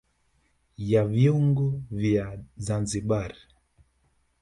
Ya 0.91 1.03
vyungu 1.05 1.67
vya 1.91 2.25
Zanzibar 2.57 3.33